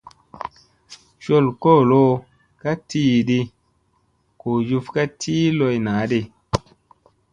Col 1.23 1.45
kolo 1.63 2.01
ka 2.61 2.71
tiiɗi 2.89 3.39
,goo 4.39 4.57
juf 4.67 4.85
ka 4.95 5.03
tii 5.19 5.45
loy 5.57 5.77
naaɗi. 5.85 6.19